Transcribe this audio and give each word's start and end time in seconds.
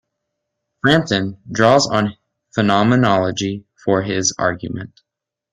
Frampton 0.81 1.37
draws 1.51 1.85
on 1.85 2.17
phenomenology 2.55 3.67
for 3.85 4.01
his 4.01 4.33
argument. 4.39 4.99